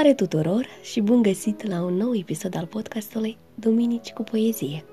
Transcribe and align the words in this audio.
Salutare 0.00 0.28
tuturor 0.28 0.66
și 0.82 1.00
bun 1.00 1.22
găsit 1.22 1.66
la 1.66 1.82
un 1.82 1.94
nou 1.94 2.14
episod 2.14 2.56
al 2.56 2.66
podcastului 2.66 3.38
Duminici 3.54 4.12
cu 4.12 4.22
poezie. 4.22 4.84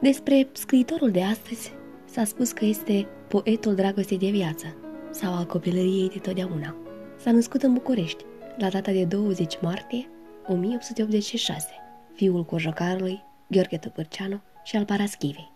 Despre 0.00 0.48
scriitorul 0.52 1.10
de 1.10 1.22
astăzi 1.22 1.72
s-a 2.04 2.24
spus 2.24 2.52
că 2.52 2.64
este 2.64 3.06
poetul 3.28 3.74
dragostei 3.74 4.18
de 4.18 4.30
viață 4.30 4.76
sau 5.10 5.34
al 5.34 5.44
copilăriei 5.44 6.08
de 6.08 6.18
totdeauna. 6.18 6.76
S-a 7.18 7.30
născut 7.30 7.62
în 7.62 7.72
București 7.72 8.24
la 8.58 8.68
data 8.68 8.92
de 8.92 9.04
20 9.04 9.58
martie 9.60 10.08
1886, 10.46 11.66
fiul 12.14 12.44
cojocarului 12.44 13.24
Gheorghe 13.50 13.76
Tăpârceanu 13.76 14.40
și 14.64 14.76
al 14.76 14.84
Paraschivei. 14.84 15.52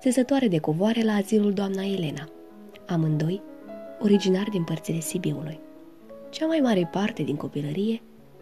Țesătoare 0.00 0.48
de 0.48 0.58
covoare 0.58 1.02
la 1.02 1.12
azilul 1.12 1.52
doamna 1.52 1.82
Elena, 1.82 2.28
amândoi 2.86 3.42
originari 4.00 4.50
din 4.50 4.64
părțile 4.64 5.00
Sibiului. 5.00 5.60
Cea 6.30 6.46
mai 6.46 6.58
mare 6.58 6.88
parte 6.92 7.22
din 7.22 7.36
copilărie, 7.36 8.00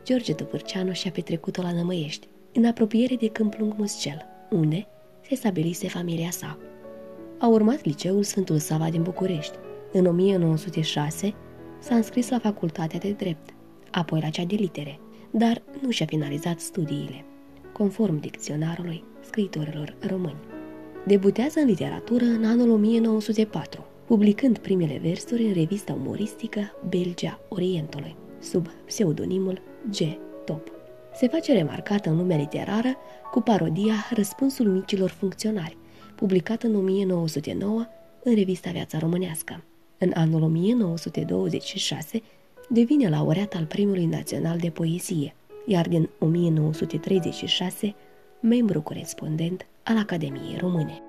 George 0.09 0.35
Tăpârceanu 0.35 0.93
și-a 0.93 1.11
petrecut-o 1.11 1.63
la 1.63 1.73
Nămăiești, 1.73 2.29
în 2.53 2.65
apropiere 2.65 3.15
de 3.15 3.29
Câmplung 3.29 3.75
Muscel, 3.77 4.27
unde 4.51 4.87
se 5.29 5.35
stabilise 5.35 5.89
familia 5.89 6.31
sa. 6.31 6.59
A 7.39 7.47
urmat 7.47 7.85
liceul 7.85 8.23
Sfântul 8.23 8.59
Sava 8.59 8.89
din 8.91 9.03
București. 9.03 9.57
În 9.93 10.07
1906 10.07 11.35
s-a 11.79 11.95
înscris 11.95 12.29
la 12.29 12.39
facultatea 12.39 12.99
de 12.99 13.11
drept, 13.11 13.55
apoi 13.91 14.21
la 14.21 14.29
cea 14.29 14.45
de 14.45 14.55
litere, 14.55 15.01
dar 15.31 15.63
nu 15.83 15.91
și-a 15.91 16.07
finalizat 16.07 16.61
studiile, 16.61 17.25
conform 17.73 18.21
dicționarului 18.21 19.05
scriitorilor 19.21 19.97
români. 20.07 20.41
Debutează 21.07 21.61
în 21.61 21.67
literatură 21.67 22.25
în 22.25 22.45
anul 22.45 22.71
1904, 22.71 23.87
publicând 24.07 24.59
primele 24.59 24.99
versuri 25.03 25.43
în 25.43 25.53
revista 25.53 25.93
umoristică 25.93 26.61
Belgia 26.89 27.41
Orientului, 27.49 28.17
sub 28.41 28.67
pseudonimul 28.87 29.61
G. 29.91 29.97
Top. 30.45 30.73
Se 31.15 31.29
face 31.29 31.53
remarcată 31.53 32.11
în 32.11 32.17
lumea 32.17 32.37
literară 32.37 32.97
cu 33.31 33.41
parodia 33.41 33.95
Răspunsul 34.11 34.67
micilor 34.67 35.11
funcționari, 35.11 35.77
publicată 36.15 36.67
în 36.67 36.75
1909 36.75 37.87
în 38.23 38.35
revista 38.35 38.71
Viața 38.71 38.99
Românească. 38.99 39.63
În 39.99 40.13
anul 40.15 40.43
1926 40.43 42.23
devine 42.69 43.09
laureat 43.09 43.55
al 43.55 43.65
Premiului 43.65 44.07
Național 44.07 44.59
de 44.59 44.71
Poezie, 44.71 45.35
iar 45.67 45.89
din 45.89 46.09
1936 46.19 47.95
membru 48.41 48.83
corespondent 48.83 49.67
al 49.83 49.97
Academiei 49.97 50.57
Române. 50.61 51.03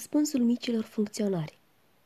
Răspunsul 0.00 0.40
micilor 0.40 0.84
funcționari. 0.84 1.58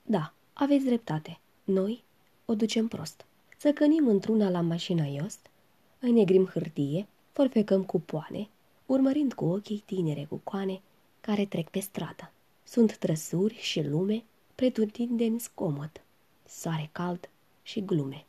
Da, 0.02 0.34
aveți 0.52 0.84
dreptate. 0.84 1.38
Noi 1.64 2.04
o 2.44 2.54
ducem 2.54 2.88
prost. 2.88 3.24
Să 3.58 3.72
cănim 3.72 4.08
într-una 4.08 4.50
la 4.50 4.60
mașina 4.60 5.04
Iost, 5.04 5.50
înnegrim 5.98 6.46
hârtie, 6.46 7.06
forfecăm 7.32 7.84
cupoane, 7.84 8.48
urmărind 8.86 9.32
cu 9.32 9.44
ochii 9.44 9.82
tinere 9.86 10.26
cu 10.28 10.40
coane 10.44 10.80
care 11.20 11.44
trec 11.44 11.68
pe 11.68 11.78
stradă. 11.78 12.32
Sunt 12.64 12.96
trăsuri 12.96 13.54
și 13.54 13.82
lume, 13.82 14.24
pretutindeni 14.54 15.40
scomod, 15.40 16.02
soare 16.48 16.88
cald 16.92 17.28
și 17.62 17.84
glume. 17.84 18.24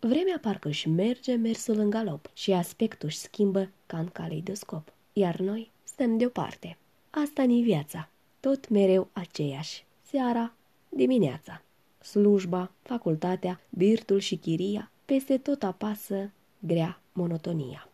Vremea 0.00 0.38
parcă 0.40 0.68
își 0.68 0.88
merge 0.88 1.34
mersul 1.34 1.78
în 1.78 1.90
galop 1.90 2.30
și 2.34 2.52
aspectul 2.52 3.08
își 3.08 3.18
schimbă 3.18 3.70
ca 3.86 3.98
în 3.98 4.08
caleidoscop, 4.08 4.92
iar 5.12 5.38
noi 5.38 5.70
stăm 5.82 6.16
deoparte. 6.18 6.76
asta 7.10 7.42
ni 7.42 7.62
viața, 7.62 8.08
tot 8.42 8.68
mereu 8.68 9.08
aceeași, 9.12 9.84
seara, 10.02 10.52
dimineața. 10.88 11.62
Slujba, 12.00 12.70
facultatea, 12.82 13.60
birtul 13.68 14.18
și 14.18 14.36
chiria, 14.36 14.90
peste 15.04 15.38
tot 15.38 15.62
apasă 15.62 16.30
grea 16.58 17.00
monotonia. 17.12 17.88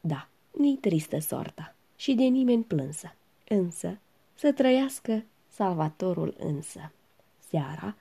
Da, 0.00 0.28
ni 0.58 0.76
tristă 0.76 1.18
soarta 1.18 1.74
și 1.96 2.14
de 2.14 2.22
nimeni 2.22 2.62
plânsă, 2.62 3.14
însă 3.48 3.98
să 4.34 4.52
trăiască 4.52 5.24
salvatorul 5.48 6.34
însă. 6.38 6.92
Seara, 7.48 7.96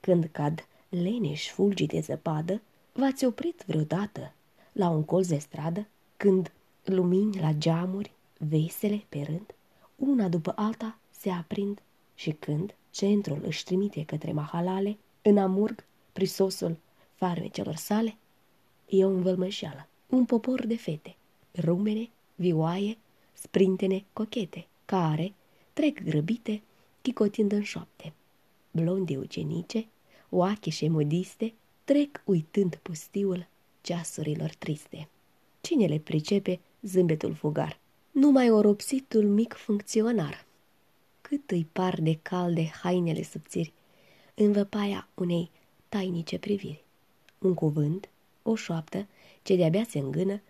când 0.00 0.28
cad 0.32 0.66
leneși 0.88 1.50
fulgi 1.50 1.86
de 1.86 2.00
zăpadă, 2.00 2.60
v-ați 2.92 3.24
oprit 3.24 3.64
vreodată 3.66 4.32
la 4.72 4.88
un 4.88 5.04
colț 5.04 5.26
de 5.26 5.38
stradă, 5.38 5.86
când 6.16 6.52
lumini 6.84 7.40
la 7.40 7.52
geamuri, 7.52 8.12
vesele 8.38 9.04
pe 9.08 9.22
rând, 9.22 9.54
una 9.96 10.28
după 10.28 10.52
alta 10.56 10.98
se 11.18 11.30
aprind 11.30 11.82
și 12.14 12.30
când 12.30 12.74
centrul 12.90 13.40
își 13.44 13.64
trimite 13.64 14.04
către 14.04 14.32
mahalale, 14.32 14.96
în 15.22 15.38
amurg, 15.38 15.84
prisosul 16.12 16.76
farmecelor 17.14 17.74
sale, 17.74 18.16
e 18.88 19.04
o 19.04 19.08
învălmășeală, 19.08 19.88
un 20.06 20.24
popor 20.24 20.66
de 20.66 20.76
fete, 20.76 21.16
rumene, 21.54 22.08
vioaie, 22.34 22.98
sprintene, 23.32 24.04
cochete, 24.12 24.66
care 24.84 25.34
trec 25.72 26.02
grăbite, 26.02 26.62
chicotind 27.02 27.52
în 27.52 27.62
șoapte. 27.62 28.12
Blonde 28.70 29.16
ucenice, 29.16 29.86
oacheșe 30.28 30.88
modiste, 30.88 31.54
trec 31.84 32.22
uitând 32.24 32.78
pustiul 32.82 33.46
ceasurilor 33.80 34.54
triste. 34.58 35.08
Cine 35.60 35.86
le 35.86 35.98
pricepe 35.98 36.60
zâmbetul 36.82 37.34
fugar? 37.34 37.78
Numai 38.10 38.50
oropsitul 38.50 39.24
mic 39.24 39.52
funcționar, 39.52 40.46
cât 41.28 41.50
îi 41.50 41.68
par 41.72 42.00
de 42.00 42.18
calde 42.22 42.66
hainele 42.82 43.22
subțiri, 43.22 43.72
în 44.34 44.52
văpaia 44.52 45.08
unei 45.14 45.50
tainice 45.88 46.38
priviri. 46.38 46.84
Un 47.38 47.54
cuvânt, 47.54 48.08
o 48.42 48.54
șoaptă, 48.54 49.06
ce 49.42 49.56
de-abia 49.56 49.84
se 49.84 49.98
îngână, 49.98 50.40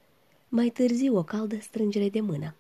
mai 0.48 0.68
târziu 0.68 1.16
o 1.16 1.22
caldă 1.22 1.60
strângere 1.60 2.08
de 2.08 2.20
mână, 2.20 2.54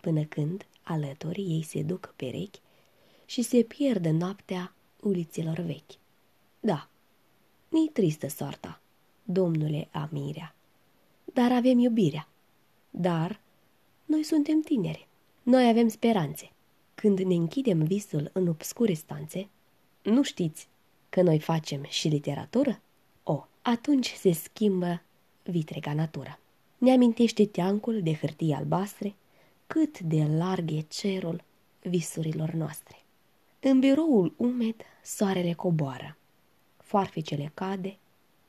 până 0.00 0.24
când, 0.24 0.66
alături, 0.82 1.40
ei 1.40 1.62
se 1.62 1.82
duc 1.82 2.14
perechi 2.16 2.60
și 3.24 3.42
se 3.42 3.62
pierde 3.62 4.10
noaptea 4.10 4.74
uliților 5.00 5.58
vechi. 5.58 5.92
Da, 6.60 6.88
mi 7.68 7.90
tristă 7.92 8.28
soarta, 8.28 8.80
domnule 9.22 9.88
Amirea, 9.90 10.54
dar 11.24 11.52
avem 11.52 11.78
iubirea. 11.78 12.28
Dar 12.90 13.40
noi 14.04 14.22
suntem 14.22 14.60
tineri, 14.60 15.06
noi 15.42 15.68
avem 15.68 15.88
speranțe. 15.88 16.52
Când 17.00 17.18
ne 17.18 17.34
închidem 17.34 17.82
visul 17.82 18.30
în 18.32 18.48
obscure 18.48 18.92
stanțe, 18.92 19.48
nu 20.02 20.22
știți 20.22 20.68
că 21.08 21.22
noi 21.22 21.38
facem 21.38 21.84
și 21.88 22.08
literatură? 22.08 22.80
O, 23.22 23.44
atunci 23.62 24.12
se 24.12 24.32
schimbă 24.32 25.02
vitrega 25.42 25.94
natură. 25.94 26.38
Ne 26.78 26.92
amintește 26.92 27.46
teancul 27.46 28.02
de 28.02 28.14
hârtie 28.14 28.54
albastre, 28.54 29.14
cât 29.66 30.00
de 30.00 30.24
larg 30.24 30.70
e 30.70 30.80
cerul 30.80 31.42
visurilor 31.82 32.50
noastre. 32.50 32.96
În 33.60 33.80
biroul 33.80 34.34
umed, 34.36 34.76
soarele 35.02 35.52
coboară, 35.52 36.16
foarfecele 36.76 37.50
cade, 37.54 37.98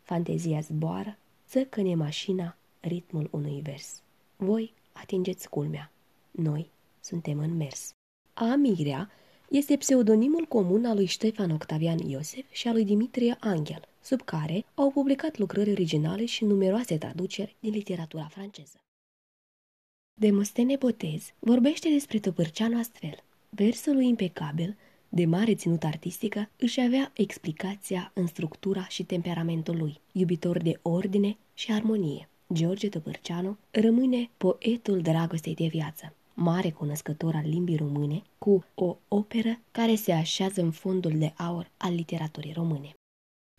fantezia 0.02 0.60
zboară, 0.60 1.18
țăcăne 1.48 1.96
mașina 1.96 2.58
ritmul 2.80 3.28
unui 3.32 3.62
vers. 3.62 4.02
Voi 4.36 4.74
atingeți 4.92 5.50
culmea, 5.50 5.92
noi 6.32 6.70
suntem 7.00 7.40
în 7.40 7.56
mers. 7.56 7.94
Amirea 8.42 9.10
este 9.50 9.78
pseudonimul 9.78 10.46
comun 10.46 10.86
al 10.86 10.96
lui 10.96 11.06
Ștefan 11.06 11.52
Octavian 11.52 11.98
Iosef 11.98 12.46
și 12.52 12.68
al 12.68 12.74
lui 12.74 12.86
Dimitrie 12.86 13.38
Angel, 13.40 13.82
sub 14.02 14.22
care 14.22 14.66
au 14.74 14.92
publicat 14.92 15.38
lucrări 15.38 15.72
originale 15.72 16.26
și 16.26 16.46
numeroase 16.46 16.98
traduceri 16.98 17.56
din 17.60 17.72
literatura 17.72 18.24
franceză. 18.24 18.78
Demostene 20.14 20.76
Botez 20.76 21.34
vorbește 21.40 21.90
despre 21.90 22.20
Tăpârceanu 22.20 22.80
astfel. 22.80 23.24
Versul 23.50 23.94
lui 23.94 24.08
impecabil, 24.08 24.78
de 25.10 25.26
mare 25.26 25.56
ținut 25.56 25.84
artistică, 25.84 26.50
își 26.58 26.80
avea 26.80 27.12
explicația 27.16 28.12
în 28.14 28.28
structura 28.28 28.88
și 28.88 29.04
temperamentul 29.04 29.78
lui, 29.78 30.00
iubitor 30.12 30.58
de 30.58 30.80
ordine 30.82 31.38
și 31.54 31.72
armonie. 31.72 32.30
George 32.54 32.90
Tăpârceanu 32.90 33.58
rămâne 33.72 34.30
poetul 34.38 35.02
dragostei 35.02 35.56
de 35.56 35.68
viață 35.68 36.14
mare 36.40 36.70
cunoscător 36.70 37.36
al 37.36 37.50
limbii 37.50 37.78
române, 37.78 38.24
cu 38.38 38.64
o 38.76 38.98
operă 39.08 39.60
care 39.72 39.96
se 39.96 40.12
așează 40.12 40.62
în 40.62 40.72
fondul 40.72 41.18
de 41.18 41.34
aur 41.38 41.70
al 41.78 41.94
literaturii 41.94 42.54
române. 42.54 42.94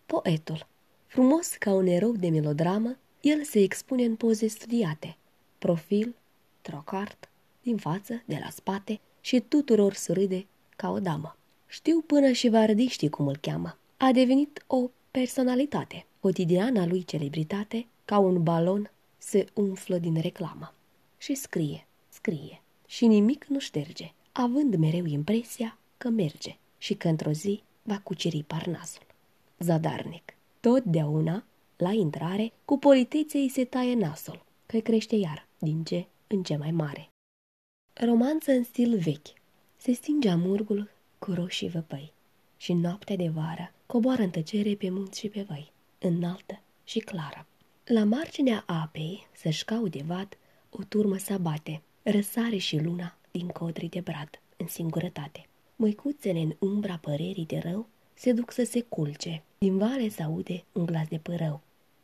Poetul. 0.06 0.67
Frumos 1.06 1.49
ca 1.49 1.73
un 1.73 1.87
erou 1.87 2.12
de 2.12 2.29
melodramă, 2.29 2.97
el 3.21 3.44
se 3.44 3.61
expune 3.61 4.05
în 4.05 4.17
poze 4.17 4.47
studiate, 4.47 5.17
profil, 5.59 6.15
trocart, 6.61 7.29
din 7.62 7.77
față, 7.77 8.23
de 8.25 8.38
la 8.43 8.50
spate 8.50 9.00
și 9.21 9.41
tuturor 9.41 9.94
surâde 9.94 10.47
ca 10.77 10.91
o 10.91 10.99
damă. 10.99 11.37
Știu 11.67 12.00
până 12.00 12.32
și 12.32 12.49
vardiștii 12.49 13.09
cum 13.09 13.27
îl 13.27 13.37
cheamă. 13.37 13.79
A 13.97 14.12
devenit 14.12 14.65
o 14.67 14.91
personalitate, 15.11 16.06
cotidiana 16.21 16.87
lui 16.87 17.05
celebritate, 17.05 17.87
ca 18.05 18.19
un 18.19 18.43
balon 18.43 18.91
se 19.19 19.47
umflă 19.55 19.99
din 19.99 20.21
reclamă. 20.21 20.75
Și 21.19 21.35
scrie, 21.35 21.87
scrie 22.09 22.61
și 22.90 23.06
nimic 23.06 23.44
nu 23.44 23.58
șterge, 23.58 24.12
având 24.32 24.76
mereu 24.76 25.04
impresia 25.04 25.78
că 25.96 26.08
merge 26.08 26.56
și 26.78 26.94
că 26.94 27.08
într-o 27.08 27.31
zi 27.31 27.62
va 27.82 27.98
cuceri 27.98 28.42
parnasul. 28.42 29.02
Zadarnic. 29.58 30.34
Totdeauna, 30.60 31.44
la 31.76 31.92
intrare, 31.92 32.52
cu 32.64 32.78
politețe 32.78 33.38
îi 33.38 33.48
se 33.48 33.64
taie 33.64 33.94
nasul, 33.94 34.44
că 34.66 34.78
crește 34.78 35.16
iar, 35.16 35.46
din 35.58 35.84
ce 35.84 36.06
în 36.26 36.42
ce 36.42 36.56
mai 36.56 36.70
mare. 36.70 37.08
Romanță 37.92 38.52
în 38.52 38.64
stil 38.64 38.98
vechi. 38.98 39.38
Se 39.76 39.93
stinge 39.93 40.28
amurgul 40.28 40.90
cu 41.19 41.32
roșii 41.32 41.69
văpăi 41.69 42.12
și 42.56 42.72
noaptea 42.72 43.16
de 43.16 43.28
vară 43.28 43.72
coboară 43.86 44.22
în 44.22 44.31
tăcere 44.31 44.75
pe 44.75 44.90
munți 44.90 45.19
și 45.19 45.28
pe 45.28 45.43
văi, 45.43 45.72
înaltă 45.98 46.60
și 46.84 46.98
clară. 46.98 47.46
La 47.84 48.04
marginea 48.04 48.64
apei 48.66 49.26
să-și 49.32 49.64
caude 49.64 50.02
vad, 50.06 50.38
o 50.70 50.82
turmă 50.82 51.16
să 51.16 51.38
bate, 51.38 51.82
răsare 52.02 52.56
și 52.56 52.79
luna 52.79 53.17
din 53.31 53.49
codri 53.49 53.87
de 53.87 54.00
brad, 54.00 54.41
în 54.56 54.67
singurătate. 54.67 55.47
Măicuțele 55.76 56.38
în 56.38 56.55
umbra 56.58 56.97
părerii 56.97 57.47
de 57.47 57.58
rău 57.58 57.87
se 58.14 58.32
duc 58.32 58.52
să 58.52 58.64
se 58.64 58.81
culce. 58.81 59.43
Din 59.58 59.79
vale 59.79 60.08
se 60.08 60.23
aude 60.23 60.64
un 60.73 60.87
glas 60.87 61.08
de 61.08 61.19
părău, 61.19 61.61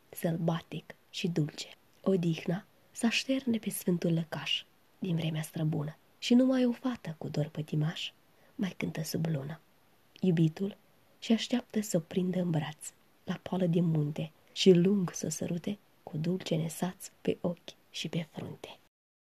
sălbatic 0.09 0.95
și 1.09 1.27
dulce. 1.27 1.67
Odihna 2.03 2.65
s-așterne 2.91 3.57
pe 3.57 3.69
sfântul 3.69 4.13
lăcaș 4.13 4.63
din 4.99 5.15
vremea 5.15 5.41
străbună 5.41 5.97
și 6.17 6.33
numai 6.33 6.65
o 6.65 6.71
fată 6.71 7.15
cu 7.17 7.27
dor 7.27 7.47
pătimaș 7.47 8.11
mai 8.55 8.73
cântă 8.77 9.03
sub 9.03 9.25
lună. 9.25 9.59
Iubitul 10.21 10.77
și 11.19 11.31
așteaptă 11.31 11.81
să 11.81 11.97
o 11.97 11.99
prindă 11.99 12.39
în 12.39 12.49
braț, 12.49 12.91
la 13.23 13.39
poală 13.41 13.65
de 13.65 13.81
munte 13.81 14.31
și 14.51 14.71
lung 14.71 15.11
să 15.13 15.29
sărute 15.29 15.77
cu 16.03 16.17
dulce 16.17 16.55
nesaț 16.55 17.11
pe 17.21 17.37
ochi 17.41 17.69
și 17.89 18.09
pe 18.09 18.27
frunte. 18.31 18.77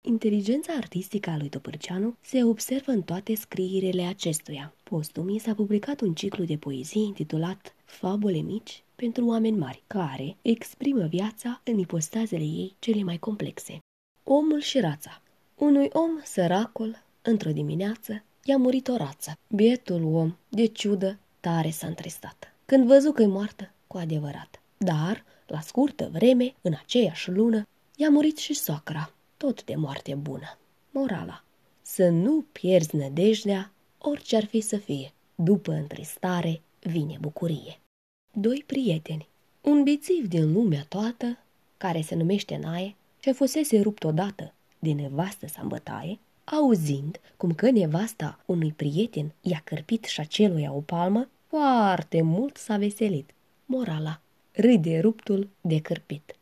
Inteligența 0.05 0.73
artistică 0.73 1.29
a 1.29 1.37
lui 1.37 1.49
Topârceanu 1.49 2.15
se 2.21 2.43
observă 2.43 2.91
în 2.91 3.01
toate 3.01 3.35
scrierile 3.35 4.03
acestuia. 4.03 4.73
Postumii 4.83 5.39
s-a 5.39 5.53
publicat 5.53 6.01
un 6.01 6.13
ciclu 6.13 6.43
de 6.43 6.57
poezii 6.57 7.03
intitulat 7.03 7.75
Fabule 7.85 8.39
mici 8.39 8.83
pentru 8.95 9.25
oameni 9.25 9.57
mari, 9.57 9.83
care 9.87 10.35
exprimă 10.41 11.05
viața 11.05 11.61
în 11.63 11.77
ipostazele 11.77 12.43
ei 12.43 12.75
cele 12.79 13.03
mai 13.03 13.17
complexe. 13.17 13.79
Omul 14.23 14.59
și 14.59 14.79
rața 14.79 15.21
Unui 15.55 15.89
om 15.93 16.11
săracul, 16.23 17.03
într-o 17.21 17.51
dimineață, 17.51 18.23
i-a 18.43 18.57
murit 18.57 18.87
o 18.87 18.95
rață. 18.95 19.37
Bietul 19.47 20.03
om, 20.03 20.35
de 20.49 20.65
ciudă, 20.65 21.19
tare 21.39 21.69
s-a 21.69 21.87
întristat. 21.87 22.55
Când 22.65 22.87
văzu 22.87 23.11
că-i 23.11 23.25
moartă, 23.25 23.71
cu 23.87 23.97
adevărat. 23.97 24.61
Dar, 24.77 25.23
la 25.47 25.59
scurtă 25.59 26.09
vreme, 26.13 26.53
în 26.61 26.73
aceeași 26.79 27.31
lună, 27.31 27.67
i-a 27.95 28.09
murit 28.09 28.37
și 28.37 28.53
soacra, 28.53 29.13
tot 29.43 29.63
de 29.63 29.75
moarte 29.75 30.15
bună. 30.15 30.57
Morala. 30.91 31.43
Să 31.81 32.09
nu 32.09 32.45
pierzi 32.51 32.95
nădejdea, 32.95 33.71
orice 33.97 34.35
ar 34.35 34.45
fi 34.45 34.61
să 34.61 34.77
fie. 34.77 35.13
După 35.35 35.71
întristare 35.71 36.61
vine 36.79 37.17
bucurie. 37.21 37.79
Doi 38.33 38.63
prieteni. 38.65 39.27
Un 39.61 39.83
bițiv 39.83 40.27
din 40.27 40.53
lumea 40.53 40.85
toată, 40.89 41.37
care 41.77 42.01
se 42.01 42.15
numește 42.15 42.57
Nae, 42.57 42.95
ce 43.19 43.31
fusese 43.31 43.79
rupt 43.81 44.03
odată 44.03 44.53
de 44.79 44.91
nevastă 44.91 45.47
sa 45.47 45.63
bătaie, 45.63 46.19
auzind 46.43 47.19
cum 47.37 47.53
că 47.53 47.71
nevasta 47.71 48.39
unui 48.45 48.71
prieten 48.71 49.33
i-a 49.41 49.61
cărpit 49.63 50.03
și 50.03 50.19
aceluia 50.19 50.73
o 50.73 50.81
palmă, 50.81 51.29
foarte 51.47 52.21
mult 52.21 52.57
s-a 52.57 52.77
veselit. 52.77 53.33
Morala. 53.65 54.21
Râde 54.51 54.99
ruptul 54.99 55.49
de 55.61 55.79
cărpit. 55.79 56.35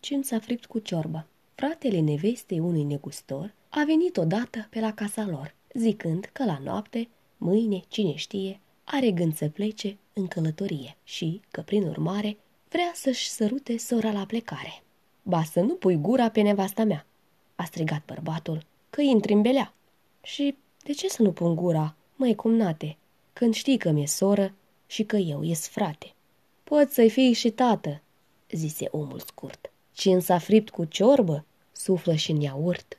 Cin 0.00 0.22
s-a 0.22 0.38
fript 0.38 0.66
cu 0.66 0.78
ciorbă 0.78 1.26
fratele 1.56 2.00
nevestei 2.00 2.58
unui 2.58 2.82
negustor 2.82 3.54
a 3.68 3.82
venit 3.86 4.16
odată 4.16 4.66
pe 4.70 4.80
la 4.80 4.92
casa 4.94 5.26
lor, 5.26 5.54
zicând 5.74 6.30
că 6.32 6.44
la 6.44 6.58
noapte, 6.62 7.08
mâine, 7.36 7.82
cine 7.88 8.14
știe, 8.14 8.60
are 8.84 9.10
gând 9.10 9.36
să 9.36 9.48
plece 9.48 9.96
în 10.12 10.26
călătorie 10.26 10.96
și 11.04 11.40
că, 11.50 11.60
prin 11.60 11.82
urmare, 11.82 12.36
vrea 12.68 12.90
să-și 12.94 13.28
sărute 13.28 13.76
sora 13.76 14.12
la 14.12 14.24
plecare. 14.26 14.82
Ba 15.22 15.42
să 15.42 15.60
nu 15.60 15.74
pui 15.74 15.96
gura 15.96 16.28
pe 16.28 16.40
nevasta 16.40 16.84
mea, 16.84 17.06
a 17.54 17.64
strigat 17.64 18.04
bărbatul, 18.06 18.62
că 18.90 19.00
intri 19.00 19.32
în 19.32 19.42
belea. 19.42 19.74
Și 20.22 20.56
de 20.84 20.92
ce 20.92 21.08
să 21.08 21.22
nu 21.22 21.32
pun 21.32 21.54
gura, 21.54 21.96
măi 22.16 22.34
cumnate, 22.34 22.96
când 23.32 23.54
știi 23.54 23.78
că 23.78 23.90
mi-e 23.90 24.06
soră 24.06 24.54
și 24.86 25.04
că 25.04 25.16
eu 25.16 25.42
ies 25.42 25.68
frate? 25.68 26.14
Poți 26.64 26.94
să-i 26.94 27.10
fii 27.10 27.32
și 27.32 27.50
tată, 27.50 28.02
zise 28.50 28.88
omul 28.90 29.18
scurt. 29.18 29.70
Cin 29.96 30.20
s-a 30.20 30.38
fript 30.38 30.70
cu 30.70 30.84
ciorbă, 30.84 31.44
suflă 31.72 32.14
și 32.14 32.30
în 32.30 32.40
iaurt. 32.40 32.98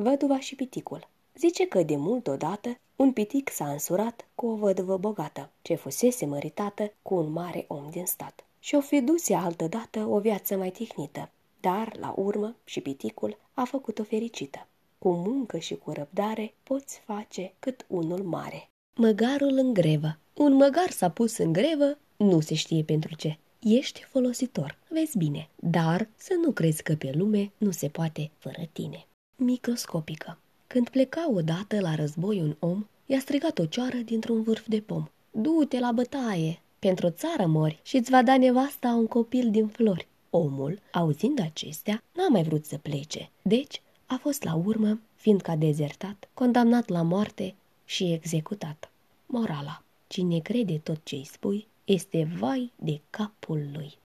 Văduva 0.00 0.40
și 0.40 0.54
piticul. 0.54 1.08
Zice 1.34 1.66
că 1.66 1.82
de 1.82 1.96
mult 1.96 2.26
odată 2.26 2.78
un 2.96 3.12
pitic 3.12 3.50
s-a 3.50 3.70
însurat 3.70 4.28
cu 4.34 4.46
o 4.46 4.54
văduvă 4.54 4.96
bogată, 4.96 5.50
ce 5.62 5.74
fusese 5.74 6.26
măritată 6.26 6.92
cu 7.02 7.14
un 7.14 7.32
mare 7.32 7.64
om 7.68 7.90
din 7.90 8.06
stat. 8.06 8.44
Și-o 8.58 8.80
fi 8.80 9.00
dus 9.00 9.28
altădată 9.28 10.06
o 10.06 10.18
viață 10.18 10.56
mai 10.56 10.70
tihnită, 10.70 11.30
dar, 11.60 11.96
la 11.96 12.14
urmă, 12.16 12.56
și 12.64 12.80
piticul 12.80 13.38
a 13.54 13.64
făcut-o 13.64 14.02
fericită. 14.02 14.66
Cu 14.98 15.08
muncă 15.12 15.58
și 15.58 15.74
cu 15.76 15.90
răbdare 15.90 16.54
poți 16.62 17.00
face 17.04 17.54
cât 17.58 17.84
unul 17.88 18.22
mare. 18.22 18.68
Măgarul 18.94 19.56
în 19.56 19.72
grevă. 19.72 20.18
Un 20.34 20.52
măgar 20.52 20.90
s-a 20.90 21.10
pus 21.10 21.36
în 21.36 21.52
grevă, 21.52 21.98
nu 22.16 22.40
se 22.40 22.54
știe 22.54 22.82
pentru 22.82 23.14
ce. 23.14 23.38
Ești 23.62 24.02
folositor, 24.02 24.78
vezi 24.88 25.18
bine, 25.18 25.48
dar 25.56 26.08
să 26.16 26.38
nu 26.42 26.50
crezi 26.50 26.82
că 26.82 26.94
pe 26.94 27.12
lume 27.14 27.50
nu 27.58 27.70
se 27.70 27.88
poate 27.88 28.30
fără 28.38 28.68
tine. 28.72 29.06
Microscopică. 29.36 30.38
Când 30.66 30.88
pleca 30.88 31.30
odată 31.30 31.80
la 31.80 31.94
război 31.94 32.40
un 32.40 32.56
om, 32.58 32.86
i-a 33.06 33.18
strigat 33.18 33.58
o 33.58 33.66
cioară 33.66 33.96
dintr-un 33.96 34.42
vârf 34.42 34.66
de 34.66 34.80
pom. 34.80 35.08
Du-te 35.30 35.78
la 35.78 35.92
bătaie, 35.92 36.60
pentru 36.78 37.06
o 37.06 37.10
țară 37.10 37.46
mori 37.46 37.80
și 37.82 37.96
îți 37.96 38.10
va 38.10 38.22
da 38.22 38.36
nevasta 38.38 38.88
un 38.88 39.06
copil 39.06 39.50
din 39.50 39.66
flori. 39.66 40.08
Omul, 40.30 40.80
auzind 40.92 41.40
acestea, 41.40 42.02
n-a 42.12 42.28
mai 42.28 42.42
vrut 42.42 42.64
să 42.64 42.78
plece, 42.78 43.30
deci 43.42 43.82
a 44.06 44.14
fost 44.20 44.42
la 44.42 44.54
urmă, 44.54 45.00
fiindcă 45.14 45.50
a 45.50 45.56
dezertat, 45.56 46.28
condamnat 46.34 46.88
la 46.88 47.02
moarte 47.02 47.54
și 47.84 48.12
executat. 48.12 48.90
Morala. 49.26 49.82
Cine 50.06 50.38
crede 50.38 50.78
tot 50.78 51.00
ce 51.02 51.14
îi 51.14 51.28
spui, 51.32 51.66
este 51.84 52.28
vai 52.38 52.72
de 52.76 53.00
capul 53.10 53.70
lui. 53.72 53.98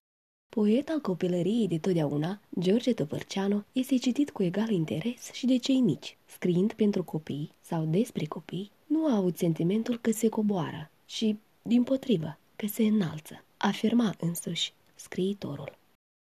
Poet 0.49 0.89
al 0.89 0.99
copilăriei 0.99 1.67
de 1.67 1.77
totdeauna, 1.77 2.41
George 2.59 2.93
Tăpărceanu 2.93 3.63
este 3.71 3.97
citit 3.97 4.31
cu 4.31 4.43
egal 4.43 4.69
interes 4.69 5.31
și 5.31 5.45
de 5.45 5.57
cei 5.57 5.81
mici. 5.81 6.17
Scriind 6.25 6.73
pentru 6.73 7.03
copii 7.03 7.51
sau 7.61 7.85
despre 7.85 8.25
copii, 8.25 8.71
nu 8.85 9.07
a 9.07 9.15
avut 9.15 9.37
sentimentul 9.37 9.97
că 9.97 10.11
se 10.11 10.29
coboară 10.29 10.91
și, 11.05 11.37
din 11.61 11.83
potrivă, 11.83 12.37
că 12.55 12.67
se 12.67 12.83
înalță. 12.83 13.43
Afirma 13.57 14.15
însuși 14.19 14.73
scriitorul. 14.95 15.77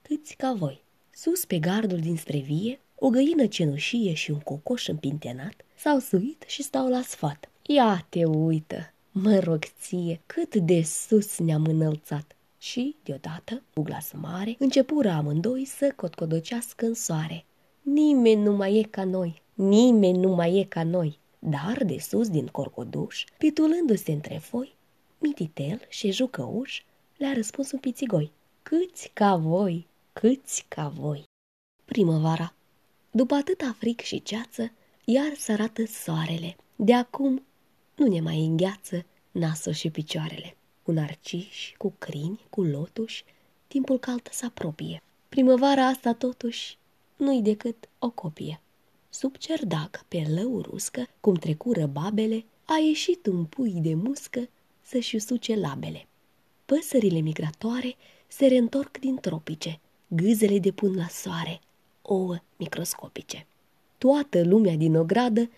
Câți 0.02 0.36
ca 0.36 0.54
voi, 0.54 0.84
sus 1.10 1.46
pe 1.46 1.60
gardul 1.60 2.00
din 2.00 2.18
strevie, 2.18 2.80
o 2.96 3.10
găină 3.10 3.48
cenușie 3.48 4.14
și 4.14 4.32
un 4.32 4.40
cocoș 4.40 4.88
împintenat 4.88 5.66
s-au 5.76 6.00
suit 6.00 6.44
și 6.48 6.64
stau 6.64 6.88
la 6.88 7.02
sfat. 7.02 7.50
Ia 7.62 8.06
te 8.10 8.26
uită, 8.26 8.94
Mă 9.22 9.40
rog 9.40 9.64
ție, 9.80 10.22
cât 10.26 10.56
de 10.56 10.82
sus 10.82 11.38
ne-am 11.38 11.64
înălțat. 11.64 12.36
Și, 12.58 12.96
deodată, 13.04 13.64
cu 13.74 13.82
glas 13.82 14.12
mare, 14.12 14.56
începură 14.60 15.10
amândoi 15.10 15.66
să 15.66 15.94
cotcodocească 15.96 16.86
în 16.86 16.94
soare. 16.94 17.46
Nimeni 17.82 18.42
nu 18.42 18.56
mai 18.56 18.78
e 18.78 18.84
ca 18.84 19.04
noi, 19.04 19.42
nimeni 19.54 20.18
nu 20.18 20.30
mai 20.30 20.58
e 20.58 20.64
ca 20.64 20.84
noi. 20.84 21.20
Dar, 21.40 21.84
de 21.86 21.98
sus 21.98 22.30
din 22.30 22.48
corcoduș, 22.48 23.24
pitulându-se 23.38 24.12
între 24.12 24.38
foi, 24.38 24.76
mititel 25.18 25.82
și 25.90 26.12
jucăuș, 26.12 26.84
le-a 27.18 27.34
răspuns 27.34 27.72
un 27.72 27.80
pițigoi. 27.80 28.32
Câți 28.64 29.12
ca 29.14 29.36
voi, 29.36 29.88
câți 30.14 30.66
ca 30.68 30.88
voi. 30.88 31.24
Primăvara. 31.86 32.54
După 33.12 33.34
atâta 33.34 33.76
fric 33.78 34.00
și 34.00 34.22
ceață, 34.22 34.72
iar 35.06 35.34
sărată 35.36 35.86
soarele. 35.86 36.56
De 36.76 36.94
acum 36.94 37.44
nu 37.96 38.08
ne 38.08 38.20
mai 38.20 38.46
îngheață 38.46 39.06
nasul 39.32 39.74
și 39.74 39.90
picioarele. 39.90 40.56
Cu 40.84 40.92
narciși, 40.92 41.76
cu 41.78 41.94
crini, 41.98 42.40
cu 42.50 42.64
lotuși, 42.64 43.24
timpul 43.68 44.00
cald 44.00 44.30
să 44.32 44.46
apropie. 44.46 45.02
Primăvara 45.30 45.86
asta, 45.86 46.14
totuși, 46.14 46.78
nu-i 47.16 47.42
decât 47.42 47.90
o 48.00 48.10
copie. 48.10 48.62
Sub 49.10 49.38
cerdac, 49.38 50.06
pe 50.08 50.26
lău 50.36 50.62
ruscă, 50.62 51.08
cum 51.20 51.34
trecură 51.34 51.86
babele, 51.86 52.46
a 52.66 52.78
ieșit 52.78 53.26
un 53.26 53.46
pui 53.46 53.72
de 53.72 53.94
muscă 53.94 54.50
să-și 54.82 55.16
usuce 55.16 55.56
labele. 55.56 56.08
Păsările 56.66 57.20
migratoare 57.20 57.96
se 58.28 58.48
reîntorc 58.48 58.98
din 58.98 59.16
tropice, 59.16 59.80
gâzele 60.08 60.60
depun 60.60 60.96
la 60.96 61.08
soare, 61.08 61.60
ouă 62.02 62.38
microscopice. 62.56 63.46
Toată 63.98 64.44
lumea 64.44 64.76
din 64.76 64.96
ogradă 64.96 65.50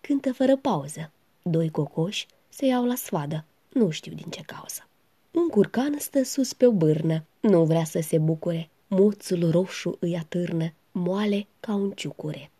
cântă 0.00 0.32
fără 0.32 0.56
pauză. 0.56 1.12
Doi 1.42 1.70
cocoși 1.70 2.26
se 2.58 2.66
iau 2.66 2.84
la 2.84 2.94
sfadă, 2.94 3.44
nu 3.72 3.90
știu 3.90 4.12
din 4.12 4.30
ce 4.30 4.42
cauză. 4.42 4.86
Un 5.30 5.48
curcan 5.48 5.98
stă 5.98 6.22
sus 6.22 6.52
pe 6.52 6.66
o 6.66 6.72
bârnă, 6.72 7.24
nu 7.40 7.64
vrea 7.64 7.84
să 7.84 8.00
se 8.00 8.18
bucure, 8.18 8.70
moțul 8.86 9.50
roșu 9.50 9.96
îi 10.00 10.16
atârnă, 10.16 10.72
moale 10.92 11.46
ca 11.60 11.74
un 11.74 11.90
ciucure. 11.90 12.50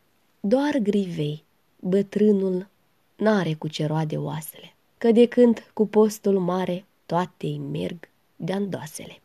Doar 0.41 0.77
grivei, 0.83 1.45
bătrânul 1.81 2.69
n-are 3.17 3.55
cu 3.55 3.69
ce 3.69 3.87
roade 3.87 4.17
oasele, 4.17 4.75
că 4.99 5.13
de 5.13 5.27
când 5.27 5.71
cu 5.75 5.87
postul 5.87 6.39
mare 6.39 6.85
toate-i 7.07 7.59
merg 7.59 8.09
de-andoasele. 8.37 9.21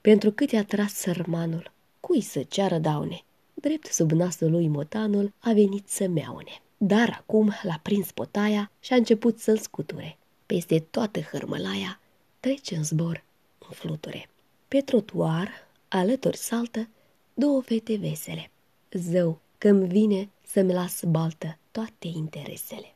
Pentru 0.00 0.30
cât 0.30 0.50
i-a 0.50 0.64
tras 0.64 0.92
sărmanul, 0.92 1.72
cui 2.00 2.20
să 2.20 2.42
ceară 2.42 2.78
daune, 2.78 3.22
drept 3.54 3.86
sub 3.86 4.10
nasul 4.10 4.50
lui 4.50 4.68
motanul 4.68 5.32
a 5.38 5.52
venit 5.52 5.88
să 5.88 6.08
meaune. 6.08 6.61
Dar 6.84 7.16
acum 7.18 7.52
l-a 7.62 7.80
prins 7.82 8.10
potaia 8.10 8.70
și 8.80 8.92
a 8.92 8.96
început 8.96 9.38
să-l 9.38 9.58
scuture. 9.58 10.18
Peste 10.46 10.78
toată 10.78 11.20
hărmălaia 11.20 12.00
trece 12.40 12.76
în 12.76 12.84
zbor 12.84 13.24
în 13.58 13.68
fluture. 13.70 14.28
Pe 14.68 14.80
trotuar, 14.80 15.50
alături 15.88 16.36
saltă, 16.36 16.88
două 17.34 17.62
fete 17.62 17.96
vesele. 17.96 18.50
Zău, 18.92 19.40
că-mi 19.58 19.88
vine 19.88 20.28
să-mi 20.46 20.72
las 20.72 21.02
baltă 21.04 21.58
toate 21.70 22.06
interesele. 22.06 22.94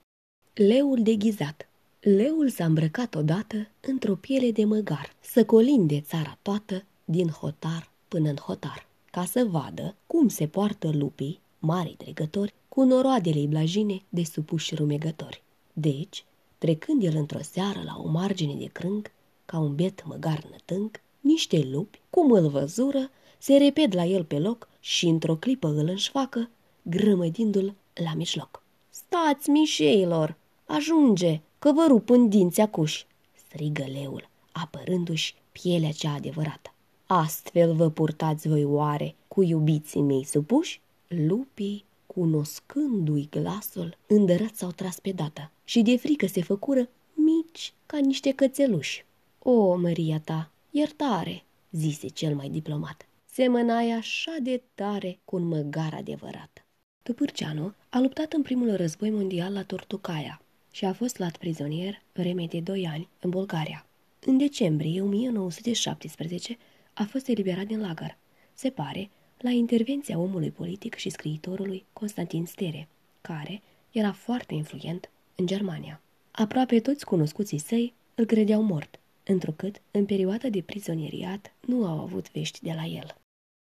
Leul 0.54 1.02
deghizat 1.02 1.68
Leul 2.00 2.48
s-a 2.48 2.64
îmbrăcat 2.64 3.14
odată 3.14 3.68
într-o 3.80 4.14
piele 4.14 4.50
de 4.50 4.64
măgar, 4.64 5.14
să 5.20 5.44
colinde 5.44 6.00
țara 6.00 6.38
toată, 6.42 6.84
din 7.04 7.28
hotar 7.28 7.90
până 8.08 8.28
în 8.28 8.36
hotar, 8.36 8.86
ca 9.10 9.24
să 9.24 9.44
vadă 9.44 9.94
cum 10.06 10.28
se 10.28 10.46
poartă 10.46 10.90
lupii, 10.92 11.40
mari 11.58 11.96
dregători, 11.98 12.54
cu 12.76 12.84
noroadele 12.84 13.46
blajine 13.46 14.02
de 14.08 14.24
supuși 14.24 14.74
rumegători. 14.74 15.42
Deci, 15.72 16.24
trecând 16.58 17.02
el 17.02 17.16
într-o 17.16 17.38
seară 17.42 17.82
la 17.84 18.00
o 18.04 18.08
margine 18.08 18.54
de 18.54 18.64
crâng, 18.64 19.10
ca 19.44 19.58
un 19.58 19.74
biet 19.74 20.04
măgar 20.06 20.44
nătânc, 20.50 21.00
niște 21.20 21.68
lupi, 21.70 22.00
cum 22.10 22.32
îl 22.32 22.48
văzură, 22.48 23.10
se 23.38 23.56
reped 23.56 23.94
la 23.94 24.04
el 24.04 24.24
pe 24.24 24.38
loc 24.38 24.68
și 24.80 25.06
într-o 25.06 25.36
clipă 25.36 25.68
îl 25.68 25.88
înșfacă, 25.88 26.50
grămădindu-l 26.82 27.74
la 27.94 28.14
mijloc. 28.14 28.62
Stați, 28.90 29.50
mișeilor, 29.50 30.36
ajunge, 30.66 31.40
că 31.58 31.72
vă 31.72 31.84
rup 31.88 32.10
în 32.10 32.28
dinți 32.28 32.60
acuși, 32.60 33.06
strigă 33.46 33.84
leul, 33.92 34.28
apărându-și 34.52 35.34
pielea 35.52 35.92
cea 35.92 36.12
adevărată. 36.12 36.72
Astfel 37.06 37.74
vă 37.74 37.90
purtați 37.90 38.48
voi 38.48 38.64
oare 38.64 39.14
cu 39.28 39.42
iubiții 39.42 40.02
mei 40.02 40.24
supuși? 40.24 40.80
Lupii, 41.08 41.84
cunoscându-i 42.16 43.28
glasul, 43.30 43.96
îndărăt 44.06 44.54
s-au 44.56 44.70
tras 44.70 45.00
pe 45.00 45.10
dată 45.10 45.50
și 45.64 45.82
de 45.82 45.96
frică 45.96 46.26
se 46.26 46.42
făcură 46.42 46.88
mici 47.14 47.72
ca 47.86 47.98
niște 47.98 48.32
cățeluși. 48.32 49.04
O, 49.38 49.76
măria 49.76 50.20
ta, 50.20 50.50
iertare, 50.70 51.44
zise 51.70 52.08
cel 52.08 52.34
mai 52.34 52.48
diplomat. 52.48 53.08
Semănai 53.24 53.90
așa 53.90 54.36
de 54.42 54.62
tare 54.74 55.18
cu 55.24 55.36
un 55.36 55.48
măgar 55.48 55.94
adevărat. 55.94 56.64
Tupârceanu 57.02 57.74
a 57.88 58.00
luptat 58.00 58.32
în 58.32 58.42
primul 58.42 58.76
război 58.76 59.10
mondial 59.10 59.52
la 59.52 59.62
Tortucaia 59.62 60.40
și 60.70 60.84
a 60.84 60.92
fost 60.92 61.18
luat 61.18 61.36
prizonier 61.36 62.02
vreme 62.12 62.46
de 62.46 62.60
doi 62.60 62.86
ani 62.86 63.08
în 63.20 63.30
Bulgaria. 63.30 63.86
În 64.20 64.36
decembrie 64.36 65.02
1917 65.02 66.58
a 66.92 67.04
fost 67.04 67.28
eliberat 67.28 67.66
din 67.66 67.80
lagăr. 67.80 68.16
Se 68.54 68.70
pare, 68.70 69.10
la 69.38 69.50
intervenția 69.50 70.18
omului 70.18 70.50
politic 70.50 70.94
și 70.94 71.10
scriitorului 71.10 71.84
Constantin 71.92 72.46
Stere, 72.46 72.88
care 73.20 73.62
era 73.90 74.12
foarte 74.12 74.54
influent 74.54 75.10
în 75.34 75.46
Germania. 75.46 76.00
Aproape 76.30 76.80
toți 76.80 77.04
cunoscuții 77.04 77.58
săi 77.58 77.94
îl 78.14 78.24
credeau 78.24 78.62
mort, 78.62 78.98
întrucât, 79.24 79.80
în 79.90 80.06
perioada 80.06 80.48
de 80.48 80.62
prizonieriat, 80.62 81.52
nu 81.60 81.86
au 81.86 82.00
avut 82.00 82.30
vești 82.30 82.62
de 82.62 82.72
la 82.72 82.84
el. 82.84 83.16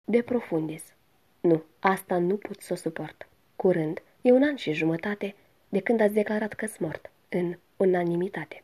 De 0.05 0.23
profundis. 0.23 0.83
Nu, 1.41 1.63
asta 1.79 2.19
nu 2.19 2.37
pot 2.37 2.61
să 2.61 2.73
o 2.73 2.77
suport. 2.77 3.29
Curând, 3.57 4.03
e 4.23 4.33
un 4.33 4.43
an 4.43 4.57
și 4.57 4.73
jumătate 4.73 5.35
de 5.69 5.81
când 5.81 6.01
ați 6.01 6.15
declarat 6.15 6.53
că 6.53 6.67
mort, 6.79 7.11
în 7.29 7.57
unanimitate. 7.77 8.63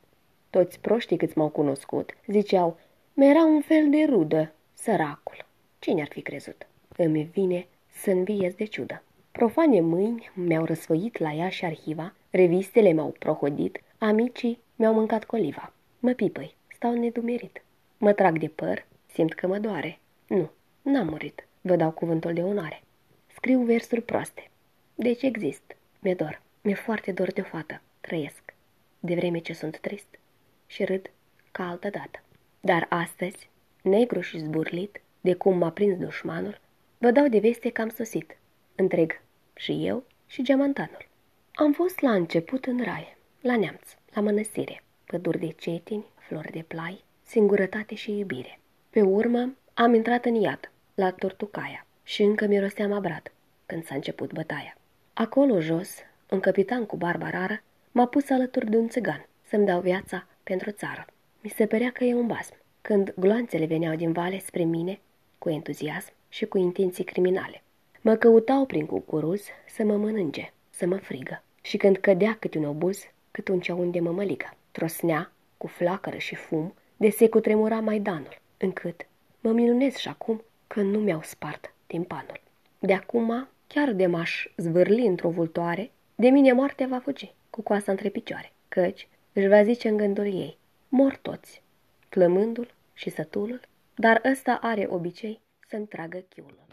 Toți 0.50 0.80
proștii 0.80 1.16
câți 1.16 1.38
m-au 1.38 1.48
cunoscut 1.48 2.16
ziceau, 2.26 2.78
mi-era 3.12 3.44
un 3.44 3.60
fel 3.60 3.90
de 3.90 4.04
rudă, 4.08 4.52
săracul. 4.74 5.46
Cine 5.78 6.00
ar 6.00 6.08
fi 6.08 6.20
crezut? 6.20 6.66
Îmi 7.02 7.22
vine 7.32 7.66
să 7.88 8.10
înviez 8.10 8.54
de 8.54 8.64
ciudă. 8.64 9.02
Profane 9.32 9.80
mâini 9.80 10.30
mi-au 10.34 10.64
răsfăit 10.64 11.18
la 11.18 11.32
ea 11.32 11.48
și 11.48 11.64
arhiva, 11.64 12.14
revistele 12.30 12.92
m-au 12.92 13.14
prohodit, 13.18 13.80
amicii 13.98 14.58
mi-au 14.76 14.94
mâncat 14.94 15.24
coliva. 15.24 15.72
Mă 15.98 16.12
pipăi, 16.12 16.54
stau 16.74 16.94
nedumerit. 16.94 17.62
Mă 17.98 18.12
trag 18.12 18.38
de 18.38 18.48
păr, 18.48 18.86
simt 19.12 19.32
că 19.32 19.46
mă 19.46 19.58
doare. 19.58 19.98
Nu, 20.26 20.50
n-am 20.82 21.06
murit, 21.06 21.46
vă 21.60 21.76
dau 21.76 21.90
cuvântul 21.90 22.32
de 22.32 22.42
onoare. 22.42 22.82
Scriu 23.26 23.60
versuri 23.60 24.02
proaste. 24.02 24.50
Deci 24.94 25.22
exist. 25.22 25.76
Mi-e 26.00 26.14
dor. 26.14 26.42
Mi-e 26.62 26.74
foarte 26.74 27.12
dor 27.12 27.32
de 27.32 27.40
o 27.40 27.44
fată. 27.44 27.80
Trăiesc. 28.00 28.54
De 28.98 29.14
vreme 29.14 29.38
ce 29.38 29.52
sunt 29.52 29.78
trist 29.78 30.18
și 30.66 30.84
râd 30.84 31.10
ca 31.52 31.68
altă 31.68 31.90
dată. 31.90 32.22
Dar 32.60 32.86
astăzi, 32.88 33.50
negru 33.82 34.20
și 34.20 34.38
zburlit, 34.38 35.00
de 35.20 35.34
cum 35.34 35.58
m-a 35.58 35.70
prins 35.70 35.98
dușmanul, 35.98 36.60
vă 37.02 37.10
dau 37.10 37.28
de 37.28 37.38
veste 37.38 37.70
că 37.70 37.80
am 37.80 37.88
sosit. 37.88 38.36
Întreg 38.74 39.20
și 39.54 39.86
eu 39.86 40.04
și 40.26 40.42
geamantanul. 40.42 41.08
Am 41.54 41.72
fost 41.72 42.00
la 42.00 42.12
început 42.12 42.64
în 42.64 42.84
rai, 42.84 43.16
la 43.40 43.56
neamț, 43.56 43.96
la 44.14 44.20
mănăstire, 44.20 44.82
păduri 45.04 45.38
de 45.38 45.46
cetini, 45.46 46.04
flori 46.18 46.52
de 46.52 46.64
plai, 46.68 47.04
singurătate 47.22 47.94
și 47.94 48.18
iubire. 48.18 48.58
Pe 48.90 49.02
urmă 49.02 49.56
am 49.74 49.94
intrat 49.94 50.24
în 50.24 50.34
iad, 50.34 50.70
la 50.94 51.10
Tortucaia, 51.10 51.86
și 52.02 52.22
încă 52.22 52.46
miroseam 52.46 52.92
abrat 52.92 53.32
când 53.66 53.84
s-a 53.84 53.94
început 53.94 54.32
bătaia. 54.32 54.76
Acolo 55.12 55.60
jos, 55.60 55.96
un 56.30 56.40
capitan 56.40 56.86
cu 56.86 56.96
barba 56.96 57.30
rară 57.30 57.62
m-a 57.92 58.06
pus 58.06 58.30
alături 58.30 58.70
de 58.70 58.76
un 58.76 58.88
țigan 58.88 59.26
să-mi 59.48 59.66
dau 59.66 59.80
viața 59.80 60.26
pentru 60.42 60.70
țară. 60.70 61.06
Mi 61.40 61.50
se 61.50 61.66
părea 61.66 61.90
că 61.90 62.04
e 62.04 62.14
un 62.14 62.26
basm, 62.26 62.54
când 62.80 63.14
gloanțele 63.16 63.66
veneau 63.66 63.94
din 63.94 64.12
vale 64.12 64.38
spre 64.38 64.62
mine, 64.62 65.00
cu 65.38 65.48
entuziasm 65.48 66.12
și 66.30 66.46
cu 66.46 66.58
intenții 66.58 67.04
criminale. 67.04 67.62
Mă 68.00 68.14
căutau 68.14 68.66
prin 68.66 68.86
cucuruz 68.86 69.42
să 69.66 69.84
mă 69.84 69.96
mănânge, 69.96 70.52
să 70.70 70.86
mă 70.86 70.96
frigă. 70.96 71.42
Și 71.62 71.76
când 71.76 71.96
cădea 71.96 72.36
câte 72.40 72.58
un 72.58 72.64
obuz, 72.64 72.98
cât 73.30 73.48
un 73.48 73.60
ceaun 73.60 73.90
de 73.90 74.00
mămăligă, 74.00 74.56
trosnea, 74.70 75.32
cu 75.56 75.66
flacără 75.66 76.16
și 76.16 76.34
fum, 76.34 76.74
de 76.96 77.10
se 77.10 77.28
cutremura 77.28 77.80
Maidanul, 77.80 78.40
încât 78.56 79.06
mă 79.40 79.52
minunez 79.52 79.94
și 79.94 80.08
acum 80.08 80.42
că 80.66 80.80
nu 80.80 80.98
mi-au 80.98 81.22
spart 81.22 81.74
timpanul. 81.86 82.40
De 82.78 82.92
acum, 82.92 83.48
chiar 83.66 83.92
de 83.92 84.06
m-aș 84.06 84.46
zvârli 84.56 85.06
într-o 85.06 85.28
vultoare, 85.30 85.90
de 86.14 86.28
mine 86.28 86.52
moartea 86.52 86.86
va 86.86 86.98
fugi, 86.98 87.34
cu 87.50 87.62
coasa 87.62 87.90
între 87.90 88.08
picioare, 88.08 88.52
căci 88.68 89.08
își 89.32 89.48
va 89.48 89.62
zice 89.62 89.88
în 89.88 89.96
gândul 89.96 90.24
ei, 90.24 90.58
mor 90.88 91.16
toți, 91.22 91.62
clămândul 92.08 92.74
și 92.92 93.10
sătulul, 93.10 93.60
dar 93.94 94.20
ăsta 94.30 94.58
are 94.62 94.86
obicei 94.90 95.40
să-mi 95.70 95.86
tragă 95.86 96.24
chiulul. 96.28 96.66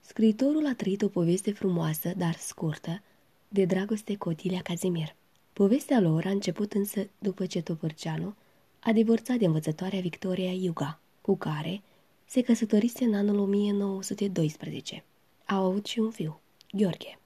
Scriitorul 0.00 0.66
a 0.66 0.74
trăit 0.74 1.02
o 1.02 1.08
poveste 1.08 1.52
frumoasă, 1.52 2.12
dar 2.16 2.34
scurtă, 2.34 3.02
de 3.48 3.64
dragoste 3.64 4.16
cu 4.16 4.28
Otilia 4.28 4.62
Cazimir. 4.62 5.14
Povestea 5.52 6.00
lor 6.00 6.26
a 6.26 6.30
început 6.30 6.72
însă 6.72 7.08
după 7.18 7.46
ce 7.46 7.62
Topărceanu 7.62 8.34
a 8.80 8.92
divorțat 8.92 9.36
de 9.36 9.44
învățătoarea 9.44 10.00
Victoria 10.00 10.50
Iuga, 10.50 11.00
cu 11.20 11.36
care 11.36 11.82
se 12.24 12.42
căsătorise 12.42 13.04
în 13.04 13.14
anul 13.14 13.38
1912. 13.38 15.04
Au 15.46 15.64
avut 15.64 15.86
și 15.86 15.98
un 15.98 16.10
fiu, 16.10 16.40
Gheorghe. 16.72 17.18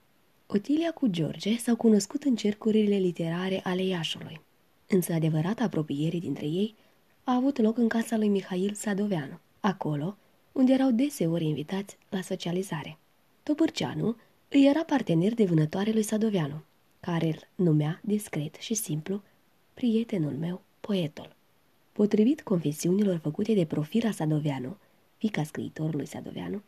Otilia 0.46 0.92
cu 0.92 1.06
George 1.06 1.56
s-au 1.56 1.76
cunoscut 1.76 2.22
în 2.22 2.36
cercurile 2.36 2.96
literare 2.96 3.60
ale 3.64 3.82
Iașului, 3.82 4.40
însă 4.88 5.12
adevărata 5.12 5.64
apropiere 5.64 6.18
dintre 6.18 6.46
ei 6.46 6.74
a 7.24 7.34
avut 7.34 7.58
loc 7.58 7.78
în 7.78 7.88
casa 7.88 8.16
lui 8.16 8.28
Mihail 8.28 8.74
Sadoveanu, 8.74 9.38
acolo 9.60 10.16
unde 10.52 10.72
erau 10.72 10.90
deseori 10.90 11.44
invitați 11.44 11.96
la 12.08 12.20
socializare. 12.20 12.98
Topârceanu 13.42 14.16
îi 14.48 14.66
era 14.66 14.84
partener 14.84 15.34
de 15.34 15.44
vânătoare 15.44 15.90
lui 15.90 16.02
Sadoveanu, 16.02 16.62
care 17.00 17.26
îl 17.26 17.64
numea 17.64 18.00
discret 18.02 18.54
și 18.54 18.74
simplu 18.74 19.22
prietenul 19.74 20.32
meu, 20.32 20.62
poetul. 20.80 21.36
Potrivit 21.92 22.42
confesiunilor 22.42 23.16
făcute 23.16 23.54
de 23.54 23.64
Profira 23.64 24.10
Sadoveanu, 24.10 24.76
fica 25.16 25.44
scriitorului 25.44 26.06
Sadoveanu, 26.06 26.62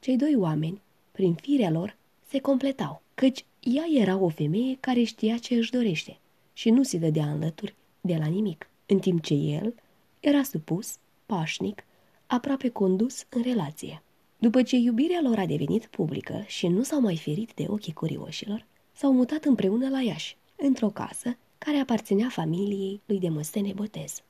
cei 0.00 0.16
doi 0.16 0.34
oameni, 0.36 0.80
prin 1.12 1.34
firea 1.34 1.70
lor, 1.70 1.96
se 2.28 2.40
completau, 2.40 3.02
căci 3.14 3.44
ea 3.60 3.84
era 4.00 4.16
o 4.16 4.28
femeie 4.28 4.76
care 4.80 5.02
știa 5.02 5.36
ce 5.36 5.54
își 5.54 5.70
dorește 5.70 6.18
și 6.52 6.70
nu 6.70 6.82
se 6.82 6.98
dădea 6.98 7.30
înlături 7.30 7.74
de 8.00 8.16
la 8.16 8.26
nimic, 8.26 8.70
în 8.86 8.98
timp 8.98 9.22
ce 9.22 9.34
el 9.34 9.74
era 10.20 10.42
supus, 10.42 10.96
pașnic, 11.26 11.84
aproape 12.28 12.68
condus 12.68 13.26
în 13.28 13.42
relație. 13.42 14.02
După 14.38 14.62
ce 14.62 14.76
iubirea 14.76 15.20
lor 15.22 15.38
a 15.38 15.46
devenit 15.46 15.86
publică 15.86 16.44
și 16.46 16.66
nu 16.66 16.82
s-au 16.82 17.00
mai 17.00 17.16
ferit 17.16 17.52
de 17.54 17.64
ochii 17.68 17.92
curioșilor, 17.92 18.66
s-au 18.92 19.12
mutat 19.12 19.44
împreună 19.44 19.88
la 19.88 20.00
Iași, 20.00 20.36
într-o 20.56 20.88
casă 20.88 21.36
care 21.58 21.76
aparținea 21.76 22.28
familiei 22.28 23.00
lui 23.04 23.18
Demostene 23.18 23.72
Botez. 23.72 24.22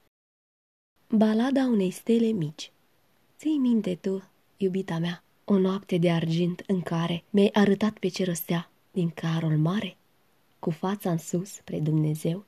Balada 1.08 1.64
unei 1.64 1.90
stele 1.90 2.26
mici 2.26 2.72
Ții 3.38 3.58
minte 3.58 3.94
tu, 3.94 4.22
iubita 4.56 4.98
mea, 4.98 5.22
O 5.44 5.58
noapte 5.58 5.98
de 5.98 6.10
argint 6.10 6.64
în 6.66 6.80
care 6.80 7.24
mi-ai 7.30 7.50
arătat 7.52 7.98
pe 7.98 8.08
ce 8.08 8.24
răstea 8.24 8.70
din 8.90 9.10
carul 9.10 9.56
mare? 9.56 9.96
Cu 10.58 10.70
fața 10.70 11.10
în 11.10 11.18
sus, 11.18 11.52
spre 11.52 11.80
Dumnezeu, 11.80 12.44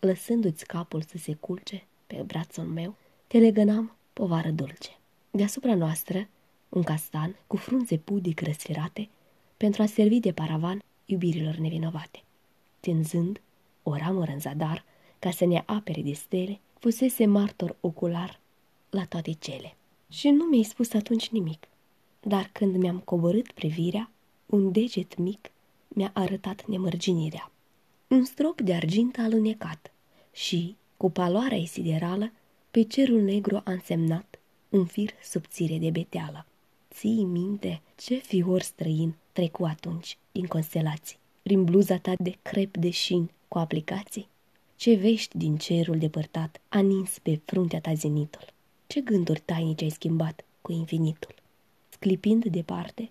lăsându-ți 0.00 0.66
capul 0.66 1.02
să 1.02 1.18
se 1.18 1.34
culce 1.34 1.86
pe 2.06 2.22
brațul 2.26 2.64
meu, 2.64 2.94
te 3.26 3.38
legănam 3.38 3.97
povară 4.18 4.50
dulce. 4.50 4.90
Deasupra 5.30 5.74
noastră, 5.74 6.28
un 6.68 6.82
castan 6.82 7.36
cu 7.46 7.56
frunze 7.56 7.96
pudic 7.96 8.40
răsfirate, 8.40 9.08
pentru 9.56 9.82
a 9.82 9.86
servi 9.86 10.20
de 10.20 10.32
paravan 10.32 10.82
iubirilor 11.04 11.54
nevinovate. 11.54 12.22
Tinzând 12.80 13.40
o 13.82 13.96
ramură 13.96 14.30
în 14.30 14.40
zadar, 14.40 14.84
ca 15.18 15.30
să 15.30 15.44
ne 15.44 15.62
apere 15.66 16.02
de 16.02 16.12
stele, 16.12 16.60
fusese 16.78 17.26
martor 17.26 17.76
ocular 17.80 18.40
la 18.90 19.04
toate 19.04 19.32
cele. 19.32 19.76
Și 20.08 20.28
nu 20.30 20.44
mi-ai 20.44 20.62
spus 20.62 20.92
atunci 20.92 21.28
nimic, 21.28 21.68
dar 22.20 22.50
când 22.52 22.76
mi-am 22.76 22.98
coborât 22.98 23.52
privirea, 23.52 24.10
un 24.46 24.72
deget 24.72 25.16
mic 25.16 25.50
mi-a 25.88 26.10
arătat 26.14 26.66
nemărginirea. 26.66 27.50
Un 28.08 28.24
strop 28.24 28.60
de 28.60 28.74
argint 28.74 29.18
a 29.18 29.22
alunecat 29.22 29.92
și, 30.32 30.76
cu 30.96 31.10
paloarea 31.10 31.64
siderală, 31.64 32.32
pe 32.70 32.82
cerul 32.82 33.20
negru 33.20 33.56
a 33.56 33.70
însemnat 33.70 34.38
un 34.68 34.84
fir 34.86 35.10
subțire 35.22 35.78
de 35.78 35.90
beteală. 35.90 36.46
Ții 36.90 37.24
minte 37.24 37.80
ce 37.96 38.14
fior 38.14 38.60
străin 38.60 39.14
trecu 39.32 39.64
atunci 39.64 40.18
din 40.32 40.46
constelații, 40.46 41.18
prin 41.42 41.64
bluza 41.64 41.96
ta 41.96 42.12
de 42.18 42.36
crep 42.42 42.76
de 42.76 42.90
șin 42.90 43.30
cu 43.48 43.58
aplicații? 43.58 44.28
Ce 44.76 44.94
vești 44.94 45.36
din 45.36 45.56
cerul 45.56 45.98
depărtat 45.98 46.60
a 46.68 46.80
nins 46.80 47.18
pe 47.18 47.40
fruntea 47.44 47.80
ta 47.80 47.94
zenitul? 47.94 48.46
Ce 48.86 49.00
gânduri 49.00 49.42
tainice 49.44 49.84
ai 49.84 49.90
schimbat 49.90 50.44
cu 50.62 50.72
infinitul? 50.72 51.34
Sclipind 51.88 52.44
departe, 52.44 53.10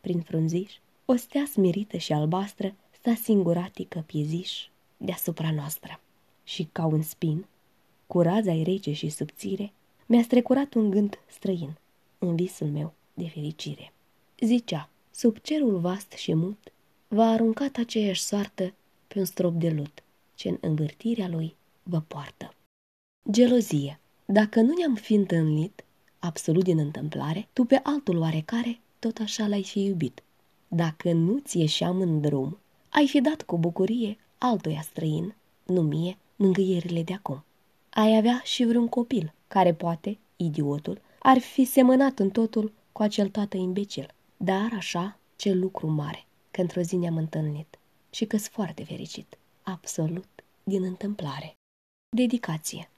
prin 0.00 0.20
frunziș, 0.20 0.72
o 1.04 1.16
stea 1.16 1.44
smirită 1.44 1.96
și 1.96 2.12
albastră 2.12 2.74
sta 2.90 3.14
singuratică 3.14 4.04
pieziș 4.06 4.68
deasupra 4.96 5.50
noastră. 5.50 6.00
Și 6.44 6.68
ca 6.72 6.84
un 6.84 7.02
spin, 7.02 7.46
cu 8.06 8.20
raza 8.20 8.62
rece 8.62 8.92
și 8.92 9.08
subțire, 9.08 9.72
mi-a 10.06 10.22
strecurat 10.22 10.74
un 10.74 10.90
gând 10.90 11.18
străin 11.26 11.76
în 12.18 12.36
visul 12.36 12.66
meu 12.66 12.92
de 13.14 13.28
fericire. 13.28 13.92
Zicea, 14.40 14.88
sub 15.10 15.38
cerul 15.38 15.78
vast 15.78 16.12
și 16.12 16.34
mut, 16.34 16.72
va 17.08 17.24
aruncat 17.24 17.76
aceeași 17.76 18.22
soartă 18.22 18.72
pe 19.06 19.18
un 19.18 19.24
strop 19.24 19.54
de 19.54 19.70
lut, 19.70 20.02
ce 20.34 20.48
în 20.48 20.58
învârtirea 20.60 21.28
lui 21.28 21.54
vă 21.82 22.00
poartă. 22.00 22.54
Gelozie. 23.30 23.98
Dacă 24.24 24.60
nu 24.60 24.74
ne-am 24.78 24.94
fi 24.94 25.14
întâlnit, 25.14 25.84
absolut 26.18 26.64
din 26.64 26.78
întâmplare, 26.78 27.48
tu 27.52 27.64
pe 27.64 27.80
altul 27.82 28.18
oarecare 28.18 28.78
tot 28.98 29.18
așa 29.18 29.46
l-ai 29.46 29.62
fi 29.62 29.84
iubit. 29.84 30.22
Dacă 30.68 31.12
nu 31.12 31.38
ți 31.38 31.58
ieșeam 31.58 32.00
în 32.00 32.20
drum, 32.20 32.58
ai 32.88 33.08
fi 33.08 33.20
dat 33.20 33.42
cu 33.42 33.58
bucurie 33.58 34.18
altuia 34.38 34.80
străin, 34.80 35.34
nu 35.64 35.82
mie, 35.82 36.16
mângâierile 36.36 37.02
de 37.02 37.12
acum. 37.12 37.44
Ai 37.94 38.16
avea 38.16 38.40
și 38.44 38.64
vreun 38.64 38.88
copil, 38.88 39.34
care 39.48 39.74
poate, 39.74 40.18
idiotul, 40.36 41.00
ar 41.18 41.38
fi 41.38 41.64
semănat 41.64 42.18
în 42.18 42.30
totul 42.30 42.72
cu 42.92 43.02
acel 43.02 43.28
tată 43.28 43.56
imbecil. 43.56 44.14
Dar 44.36 44.72
așa, 44.76 45.18
ce 45.36 45.52
lucru 45.52 45.86
mare, 45.86 46.26
că 46.50 46.60
într-o 46.60 46.80
zi 46.80 46.96
ne-am 46.96 47.16
întâlnit 47.16 47.78
și 48.10 48.24
că 48.24 48.38
foarte 48.38 48.84
fericit, 48.84 49.38
absolut 49.62 50.28
din 50.62 50.82
întâmplare. 50.82 51.56
Dedicație 52.16 52.88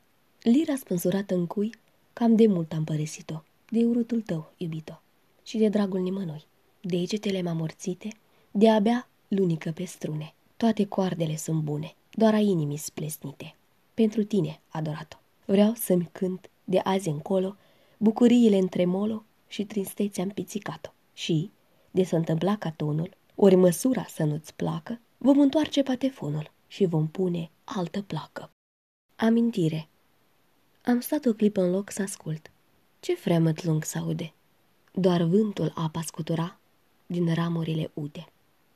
Lira 0.43 0.77
spânzurată 0.77 1.35
în 1.35 1.47
cui, 1.47 1.71
cam 2.13 2.37
de 2.37 2.47
mult 2.47 2.73
am 2.73 2.85
părăsit-o, 2.85 3.43
de 3.71 3.85
urâtul 3.85 4.21
tău, 4.21 4.53
iubito, 4.57 5.03
și 5.43 5.59
de 5.59 5.69
dragul 5.69 6.01
nimănui. 6.01 6.45
Degetele 6.81 7.43
mamorțite, 7.43 8.09
de 8.51 8.71
abia 8.71 9.09
lunică 9.29 9.71
pe 9.71 9.85
strune. 9.85 10.35
Toate 10.57 10.87
coardele 10.87 11.37
sunt 11.37 11.63
bune, 11.63 11.95
doar 12.11 12.35
a 12.35 12.39
inimii 12.39 12.77
splesnite. 12.77 13.55
Pentru 13.97 14.25
tine, 14.25 14.61
adorat-o. 14.69 15.17
Vreau 15.45 15.75
să-mi 15.75 16.09
cânt 16.13 16.51
de 16.65 16.79
azi 16.79 17.09
încolo 17.09 17.57
bucuriile 17.97 18.57
între 18.57 18.85
molo 18.85 19.25
și 19.49 19.65
tristețea 19.65 20.25
împițicat-o. 20.25 20.91
Și, 21.13 21.51
de 21.91 22.05
să 22.05 22.17
întâmpla 22.17 22.57
ca 22.57 22.71
tonul, 22.71 23.11
ori 23.35 23.55
măsura 23.55 24.05
să 24.05 24.25
nu-ți 24.25 24.55
placă, 24.55 25.01
vom 25.19 25.39
întoarce 25.41 25.83
patefonul 25.83 26.51
și 26.67 26.85
vom 26.85 27.09
pune 27.09 27.51
altă 27.65 28.03
placă. 28.03 28.51
Amintire 29.17 29.89
Am 30.85 31.01
stat 31.01 31.25
o 31.25 31.33
clipă 31.33 31.61
în 31.61 31.71
loc 31.71 31.91
să 31.91 32.03
ascult. 32.03 32.51
Ce 33.01 33.15
fremăt 33.15 33.65
lung 33.65 33.85
s-aude. 33.85 34.33
Doar 34.93 35.23
vântul 35.23 35.73
apa 35.75 36.03
scutura 36.03 36.59
din 37.07 37.35
ramurile 37.35 37.91
ude. 37.95 38.27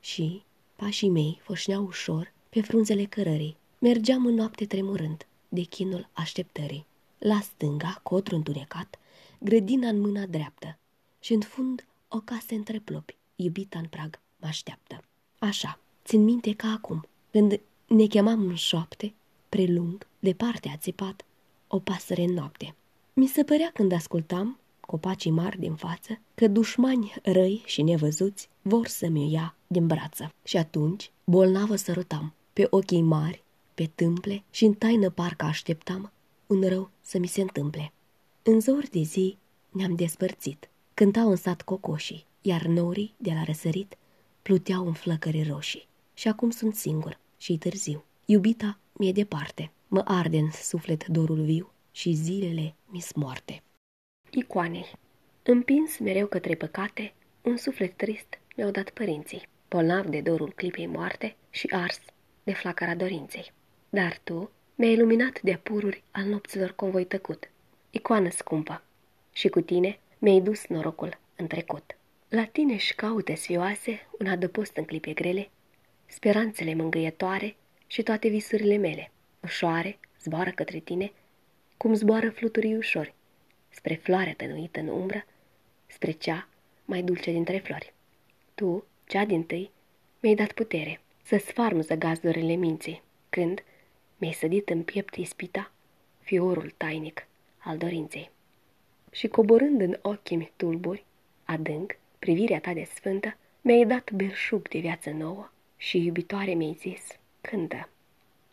Și 0.00 0.42
pașii 0.76 1.08
mei 1.08 1.38
foșneau 1.42 1.84
ușor 1.84 2.32
pe 2.48 2.60
frunzele 2.60 3.04
cărării. 3.04 3.58
Mergeam 3.82 4.26
în 4.26 4.34
noapte 4.34 4.66
tremurând 4.66 5.26
de 5.48 5.60
chinul 5.60 6.08
așteptării. 6.12 6.86
La 7.18 7.40
stânga, 7.40 8.00
cotru 8.02 8.34
întunecat, 8.34 8.98
grădina 9.38 9.88
în 9.88 10.00
mâna 10.00 10.26
dreaptă 10.26 10.78
și 11.20 11.32
în 11.32 11.40
fund 11.40 11.86
o 12.08 12.18
casă 12.18 12.54
între 12.54 12.78
plopi, 12.78 13.16
iubita 13.36 13.78
în 13.78 13.84
prag, 13.84 14.20
mă 14.36 14.46
așteaptă. 14.46 15.04
Așa, 15.38 15.78
țin 16.04 16.24
minte 16.24 16.54
ca 16.54 16.68
acum, 16.68 17.06
când 17.30 17.60
ne 17.86 18.06
chemam 18.06 18.40
în 18.40 18.54
șoapte, 18.54 19.14
prelung, 19.48 20.06
departe 20.18 20.68
a 20.68 20.76
țipat, 20.76 21.24
o 21.66 21.78
pasăre 21.78 22.22
în 22.22 22.32
noapte. 22.32 22.74
Mi 23.12 23.26
se 23.26 23.44
părea 23.44 23.70
când 23.74 23.92
ascultam, 23.92 24.58
copacii 24.80 25.30
mari 25.30 25.58
din 25.58 25.74
față, 25.74 26.20
că 26.34 26.48
dușmani 26.48 27.14
răi 27.22 27.62
și 27.66 27.82
nevăzuți 27.82 28.48
vor 28.62 28.86
să-mi 28.86 29.32
ia 29.32 29.54
din 29.66 29.86
brață. 29.86 30.32
Și 30.44 30.56
atunci, 30.56 31.10
bolnavă 31.24 31.76
sărutam, 31.76 32.34
pe 32.52 32.66
ochii 32.70 33.02
mari, 33.02 33.44
pe 33.80 33.90
tâmple 33.94 34.42
și 34.50 34.64
în 34.64 34.74
taină 34.74 35.10
parcă 35.10 35.44
așteptam 35.44 36.12
un 36.46 36.68
rău 36.68 36.90
să 37.00 37.18
mi 37.18 37.26
se 37.26 37.40
întâmple. 37.40 37.92
În 38.42 38.60
zori 38.60 38.90
de 38.90 39.00
zi 39.02 39.38
ne-am 39.70 39.94
despărțit. 39.94 40.68
Cântau 40.94 41.28
în 41.28 41.36
sat 41.36 41.62
cocoșii, 41.62 42.26
iar 42.40 42.62
norii, 42.62 43.14
de 43.16 43.30
la 43.32 43.42
răsărit, 43.44 43.96
pluteau 44.42 44.86
în 44.86 44.92
flăcări 44.92 45.42
roșii. 45.42 45.88
Și 46.14 46.28
acum 46.28 46.50
sunt 46.50 46.74
singur 46.74 47.18
și 47.36 47.58
târziu. 47.58 48.04
Iubita 48.24 48.78
mi-e 48.92 49.12
departe, 49.12 49.70
mă 49.88 50.02
arde 50.04 50.38
în 50.38 50.50
suflet 50.50 51.06
dorul 51.06 51.42
viu 51.42 51.72
și 51.90 52.12
zilele 52.12 52.74
mi 52.86 53.04
moarte. 53.14 53.62
Icoanei 54.30 54.92
Împins 55.42 55.98
mereu 55.98 56.26
către 56.26 56.54
păcate, 56.54 57.14
un 57.42 57.56
suflet 57.56 57.96
trist 57.96 58.38
mi-au 58.56 58.70
dat 58.70 58.90
părinții, 58.90 59.48
bolnav 59.68 60.06
de 60.06 60.20
dorul 60.20 60.52
clipei 60.52 60.86
moarte 60.86 61.36
și 61.50 61.66
ars 61.70 62.00
de 62.42 62.52
flacăra 62.52 62.94
dorinței. 62.94 63.52
Dar 63.90 64.18
tu 64.24 64.50
mi-ai 64.74 64.92
iluminat 64.92 65.40
de 65.40 65.52
apururi 65.52 66.02
al 66.10 66.24
nopților 66.24 66.72
convoi 66.72 67.04
tăcut, 67.04 67.50
icoană 67.90 68.30
scumpă, 68.30 68.82
și 69.32 69.48
cu 69.48 69.60
tine 69.60 69.98
mi-ai 70.18 70.40
dus 70.40 70.66
norocul 70.66 71.18
în 71.36 71.46
trecut. 71.46 71.96
La 72.28 72.44
tine 72.44 72.76
și 72.76 72.94
caute 72.94 73.34
sfioase 73.34 74.06
un 74.18 74.26
adăpost 74.26 74.76
în 74.76 74.84
clipe 74.84 75.12
grele, 75.12 75.50
speranțele 76.06 76.74
mângâietoare 76.74 77.56
și 77.86 78.02
toate 78.02 78.28
visurile 78.28 78.76
mele, 78.76 79.10
ușoare, 79.42 79.98
zboară 80.20 80.50
către 80.50 80.78
tine, 80.78 81.12
cum 81.76 81.94
zboară 81.94 82.30
fluturii 82.30 82.76
ușori, 82.76 83.14
spre 83.68 83.94
floarea 83.94 84.34
tănuită 84.34 84.80
în 84.80 84.88
umbră, 84.88 85.24
spre 85.86 86.10
cea 86.10 86.48
mai 86.84 87.02
dulce 87.02 87.30
dintre 87.30 87.58
flori. 87.58 87.94
Tu, 88.54 88.84
cea 89.06 89.24
din 89.24 89.42
tâi, 89.42 89.70
mi-ai 90.20 90.34
dat 90.34 90.52
putere 90.52 91.00
să 91.22 91.36
sfarmuză 91.36 91.94
gazdurile 91.94 92.54
minții, 92.54 93.02
când 93.28 93.62
mi-ai 94.20 94.32
sădit 94.32 94.68
în 94.68 94.82
piept 94.82 95.14
ispita 95.14 95.70
fiorul 96.18 96.72
tainic 96.76 97.26
al 97.58 97.78
dorinței. 97.78 98.30
Și 99.10 99.28
coborând 99.28 99.80
în 99.80 99.98
ochii 100.02 100.36
mi 100.36 100.52
tulburi, 100.56 101.04
adânc, 101.44 101.96
privirea 102.18 102.60
ta 102.60 102.72
de 102.72 102.84
sfântă, 102.94 103.36
mi-ai 103.60 103.86
dat 103.86 104.10
belșug 104.12 104.68
de 104.68 104.78
viață 104.78 105.10
nouă 105.10 105.50
și 105.76 106.04
iubitoare 106.04 106.52
mi-ai 106.52 106.76
zis, 106.80 107.06
cântă. 107.40 107.88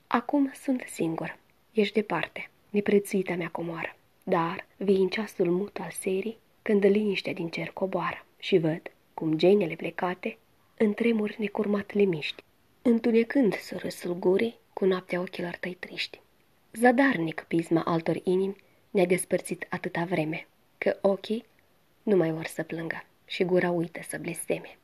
Acum 0.07 0.51
sunt 0.53 0.83
singur, 0.87 1.37
ești 1.71 1.93
departe, 1.93 2.49
neprețuita 2.69 3.35
mea 3.35 3.49
comoară, 3.49 3.95
dar 4.23 4.65
vii 4.77 5.01
în 5.01 5.07
ceasul 5.07 5.51
mut 5.51 5.79
al 5.79 5.91
serii, 5.91 6.37
când 6.61 6.85
liniștea 6.85 7.33
din 7.33 7.49
cer 7.49 7.67
coboară 7.67 8.25
și 8.39 8.57
văd 8.57 8.81
cum 9.13 9.37
genele 9.37 9.75
plecate 9.75 10.37
în 10.77 10.93
tremuri 10.93 11.35
necurmat 11.39 11.93
le 11.93 12.03
miști, 12.03 12.43
întunecând 12.81 13.55
surâsul 13.55 14.13
gurii 14.13 14.57
cu 14.77 14.85
noaptea 14.85 15.19
ochilor 15.19 15.55
tăi 15.59 15.73
triști. 15.79 16.21
Zadarnic 16.73 17.45
pisma 17.47 17.81
altor 17.83 18.19
inimi 18.23 18.55
ne-a 18.89 19.05
despărțit 19.05 19.65
atâta 19.69 20.03
vreme, 20.03 20.47
că 20.77 20.97
ochii 21.01 21.45
nu 22.03 22.15
mai 22.15 22.31
vor 22.31 22.45
să 22.45 22.63
plângă 22.63 23.05
și 23.25 23.43
gura 23.43 23.71
uită 23.71 23.99
să 24.07 24.17
blesteme. 24.21 24.77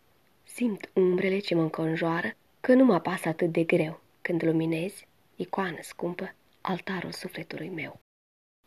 Simt 0.44 0.90
umbrele 0.94 1.40
ce 1.40 1.56
mă 1.56 1.62
înconjoară, 1.62 2.36
că 2.60 2.74
nu 2.74 2.86
mă 2.86 2.94
apasă 2.94 3.28
atât 3.28 3.52
de 3.52 3.64
greu 3.64 4.00
când 4.22 4.44
luminezi, 4.44 5.08
icoană 5.36 5.78
scumpă, 5.82 6.36
altarul 6.62 7.12
sufletului 7.12 7.70
meu. 7.70 8.00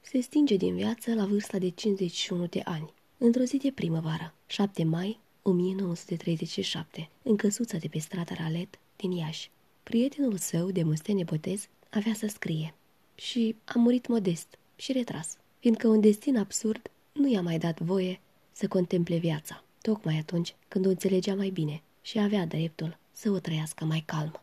Se 0.00 0.20
stinge 0.20 0.56
din 0.56 0.76
viață 0.76 1.14
la 1.14 1.24
vârsta 1.24 1.58
de 1.58 1.68
51 1.68 2.46
de 2.46 2.60
ani. 2.64 2.92
Într-o 3.18 3.42
zi 3.42 3.56
de 3.56 3.72
primăvară, 3.74 4.34
7 4.46 4.84
mai 4.84 5.18
1937, 5.42 7.08
în 7.22 7.36
căsuța 7.36 7.78
de 7.78 7.88
pe 7.88 7.98
strada 7.98 8.34
Ralet 8.34 8.78
din 8.96 9.10
Iași, 9.10 9.50
prietenul 9.90 10.36
său 10.36 10.70
de 10.70 10.82
mustene 10.82 11.24
botez 11.24 11.68
avea 11.90 12.14
să 12.14 12.26
scrie 12.26 12.74
și 13.14 13.56
a 13.64 13.72
murit 13.78 14.06
modest 14.06 14.58
și 14.76 14.92
retras, 14.92 15.36
fiindcă 15.58 15.88
un 15.88 16.00
destin 16.00 16.36
absurd 16.36 16.90
nu 17.12 17.30
i-a 17.30 17.42
mai 17.42 17.58
dat 17.58 17.80
voie 17.80 18.20
să 18.52 18.68
contemple 18.68 19.16
viața, 19.16 19.64
tocmai 19.82 20.16
atunci 20.18 20.54
când 20.68 20.86
o 20.86 20.88
înțelegea 20.88 21.34
mai 21.34 21.48
bine 21.48 21.82
și 22.02 22.18
avea 22.18 22.46
dreptul 22.46 22.98
să 23.12 23.30
o 23.30 23.38
trăiască 23.38 23.84
mai 23.84 24.02
calm. 24.06 24.40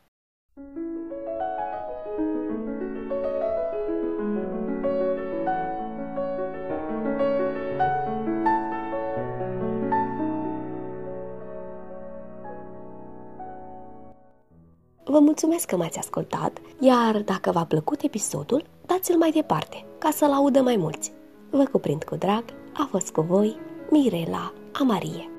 Vă 15.13 15.19
mulțumesc 15.19 15.65
că 15.65 15.75
m-ați 15.77 15.97
ascultat, 15.97 16.57
iar 16.79 17.21
dacă 17.21 17.51
v-a 17.51 17.65
plăcut 17.65 18.01
episodul, 18.01 18.63
dați-l 18.85 19.17
mai 19.17 19.31
departe, 19.31 19.85
ca 19.97 20.09
să-l 20.11 20.31
audă 20.31 20.61
mai 20.61 20.75
mulți. 20.75 21.11
Vă 21.49 21.63
cuprind 21.63 22.03
cu 22.03 22.15
drag, 22.15 22.43
a 22.73 22.87
fost 22.89 23.11
cu 23.11 23.21
voi 23.21 23.57
Mirela 23.89 24.53
Amarie. 24.71 25.32